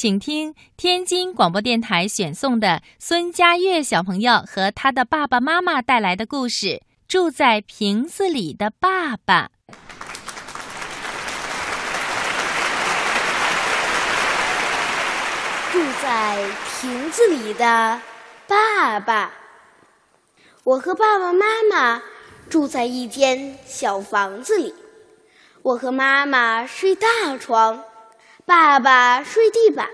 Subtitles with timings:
[0.00, 6.66] 请听天津广播电台选送的孙佳悦小朋友和他的爸爸妈妈带来的故事
[7.06, 9.50] 《住在瓶子里的爸爸》。
[15.70, 16.46] 住在
[16.80, 18.00] 瓶子里的
[18.48, 19.34] 爸爸，
[20.64, 22.02] 我和爸爸妈妈
[22.48, 24.74] 住在一间小房子里。
[25.60, 27.84] 我和妈妈睡大床，
[28.50, 29.86] 爸爸睡地板。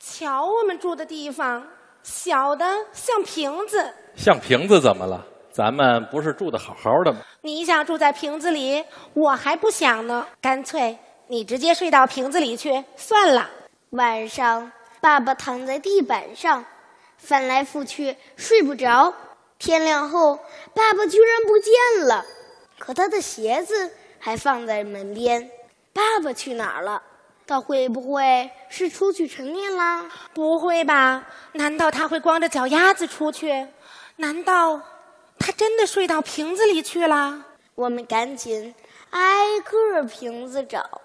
[0.00, 1.64] 瞧，我们住的地方
[2.02, 3.94] 小的像瓶子。
[4.16, 5.24] 像瓶子怎么了？
[5.52, 7.20] 咱们不是住的好好的吗？
[7.42, 10.26] 你想住在瓶子里，我还不想呢。
[10.40, 13.48] 干脆你直接睡到瓶子里去算了。
[13.90, 16.64] 晚上，爸爸躺在地板上，
[17.18, 19.14] 翻来覆去睡不着。
[19.60, 20.34] 天亮后，
[20.74, 22.24] 爸爸居然不见了，
[22.80, 23.92] 可他的鞋子。
[24.18, 25.48] 还放在门边，
[25.92, 27.00] 爸爸去哪儿了？
[27.46, 30.10] 他会不会是出去晨练啦？
[30.34, 31.24] 不会吧？
[31.52, 33.66] 难道他会光着脚丫子出去？
[34.16, 34.80] 难道
[35.38, 37.44] 他真的睡到瓶子里去了？
[37.74, 38.74] 我们赶紧
[39.10, 41.00] 挨个瓶子找，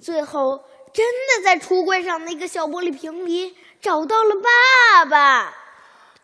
[0.00, 5.54] 最后真的在橱柜上那个小玻璃瓶里找到了爸爸。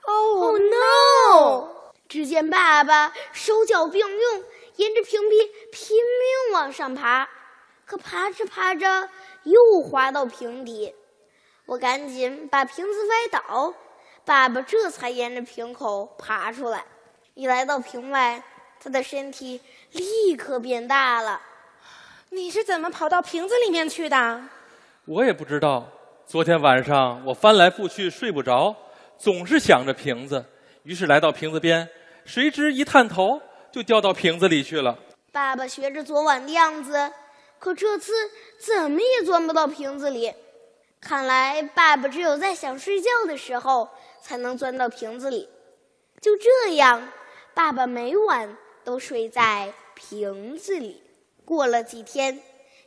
[0.02, 1.68] Oh no！
[2.08, 4.44] 只见爸爸手脚并用。
[4.76, 5.36] 沿着瓶壁
[5.70, 7.28] 拼命往上爬，
[7.86, 9.08] 可爬着爬着
[9.44, 10.94] 又滑到瓶底。
[11.66, 13.72] 我赶紧把瓶子歪倒，
[14.24, 16.84] 爸爸这才沿着瓶口爬出来。
[17.34, 18.42] 一来到瓶外，
[18.78, 19.60] 他的身体
[19.92, 21.40] 立刻变大了。
[22.30, 24.42] 你是怎么跑到瓶子里面去的？
[25.06, 25.86] 我也不知道。
[26.26, 28.74] 昨天晚上我翻来覆去睡不着，
[29.16, 30.44] 总是想着瓶子，
[30.82, 31.88] 于是来到瓶子边，
[32.24, 33.40] 谁知一探头。
[33.74, 34.96] 就掉到瓶子里去了。
[35.32, 37.10] 爸爸学着昨晚的样子，
[37.64, 38.12] 可这次
[38.58, 40.34] 怎么也钻不到瓶子里。
[41.00, 43.88] 看来爸爸只有在想睡觉的时候
[44.20, 45.48] 才能钻到瓶子里。
[46.20, 47.10] 就这样，
[47.54, 51.02] 爸爸每晚都睡在瓶子里。
[51.46, 52.42] 过了几天，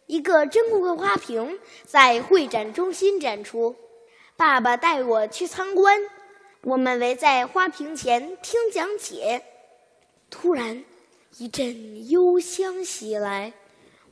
[0.05, 3.75] 一个珍贵的花瓶在会展中心展出，
[4.35, 5.99] 爸爸带我去参观。
[6.61, 9.43] 我们围在花瓶前听讲解。
[10.29, 10.83] 突然，
[11.39, 13.53] 一阵幽香袭来，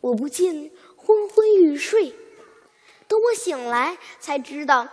[0.06, 2.14] 我不禁昏昏欲睡。
[3.08, 4.88] 等我醒来，才知道，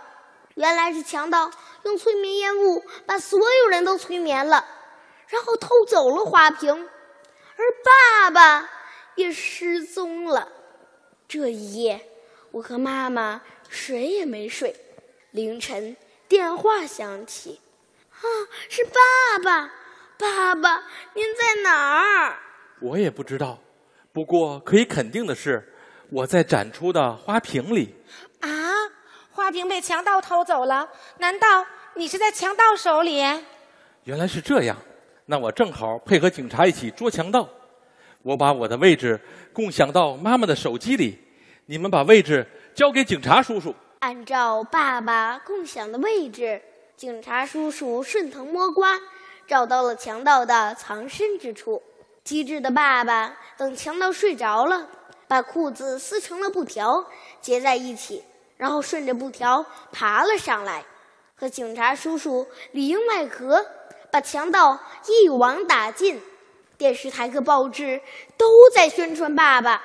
[0.55, 1.51] 原来是强盗
[1.83, 4.65] 用催眠烟雾把所有人都催眠了，
[5.27, 6.89] 然后偷走了花瓶，
[7.57, 8.67] 而爸爸
[9.13, 10.51] 也失踪了。
[11.27, 12.09] 这一夜，
[12.49, 14.75] 我和妈妈谁也没睡。
[15.29, 15.95] 凌晨，
[16.27, 17.61] 电话响起，
[18.09, 18.25] 啊，
[18.67, 19.71] 是爸爸。
[20.17, 22.39] 爸爸，您在哪儿？
[22.79, 23.59] 我也不知道，
[24.13, 25.67] 不过可以肯定的是，
[26.11, 27.95] 我在展出的花瓶里。
[28.41, 28.47] 啊，
[29.31, 30.87] 花瓶被强盗偷走了？
[31.17, 31.65] 难道
[31.95, 33.23] 你是在强盗手里？
[34.03, 34.77] 原来是这样，
[35.25, 37.49] 那我正好配合警察一起捉强盗。
[38.21, 39.19] 我把我的位置
[39.51, 41.19] 共享到妈妈的手机里，
[41.65, 43.73] 你们把位置交给警察叔叔。
[43.97, 46.61] 按照爸爸共享的位置，
[46.95, 48.99] 警察叔叔顺藤摸瓜。
[49.45, 51.81] 找到了强盗的藏身之处。
[52.23, 54.87] 机智的爸爸等强盗睡着了，
[55.27, 57.05] 把裤子撕成了布条，
[57.41, 58.23] 结在一起，
[58.55, 60.85] 然后顺着布条爬了上来，
[61.35, 63.65] 和警察叔叔里应外合，
[64.09, 66.21] 把强盗一网打尽。
[66.77, 68.01] 电视台和报纸
[68.37, 69.83] 都在宣传爸爸，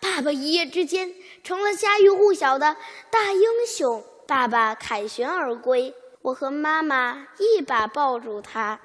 [0.00, 1.14] 爸爸一夜之间
[1.44, 2.76] 成了家喻户晓的
[3.10, 4.02] 大英雄。
[4.26, 8.80] 爸爸凯旋而归，我和妈妈一把抱住他。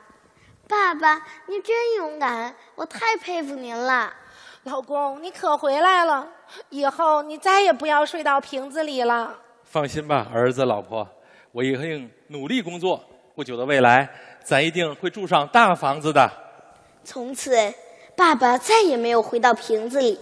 [0.72, 4.14] 爸爸，你真勇敢，我太佩服您了。
[4.64, 6.26] 老公，你可回来了，
[6.70, 9.38] 以后你再也不要睡到瓶子里了。
[9.66, 11.06] 放心吧，儿子、老婆，
[11.52, 13.04] 我一定努力工作。
[13.36, 14.09] 不久的未来，
[14.46, 16.32] 咱一定会住上大房子的。
[17.03, 17.74] 从此，
[18.16, 20.18] 爸爸再也没有回到瓶子里，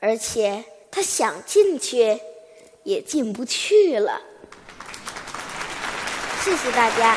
[0.00, 2.18] 而且他想进去，
[2.82, 4.20] 也进不去了。
[6.40, 7.16] 谢谢大家。